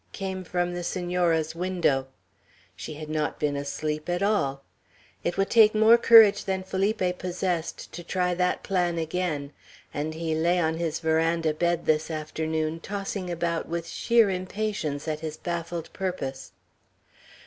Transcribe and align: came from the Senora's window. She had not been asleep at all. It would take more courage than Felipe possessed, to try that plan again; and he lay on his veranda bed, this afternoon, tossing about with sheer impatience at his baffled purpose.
came 0.13 0.43
from 0.43 0.73
the 0.73 0.83
Senora's 0.83 1.53
window. 1.53 2.07
She 2.75 2.95
had 2.95 3.07
not 3.07 3.39
been 3.39 3.55
asleep 3.55 4.09
at 4.09 4.23
all. 4.23 4.63
It 5.23 5.37
would 5.37 5.51
take 5.51 5.75
more 5.75 5.95
courage 5.95 6.45
than 6.45 6.63
Felipe 6.63 7.19
possessed, 7.19 7.91
to 7.91 8.03
try 8.03 8.33
that 8.33 8.63
plan 8.63 8.97
again; 8.97 9.51
and 9.93 10.15
he 10.15 10.33
lay 10.33 10.57
on 10.57 10.77
his 10.77 10.97
veranda 11.01 11.53
bed, 11.53 11.85
this 11.85 12.09
afternoon, 12.09 12.79
tossing 12.79 13.29
about 13.29 13.67
with 13.69 13.87
sheer 13.87 14.27
impatience 14.31 15.07
at 15.07 15.19
his 15.19 15.37
baffled 15.37 15.93
purpose. 15.93 16.53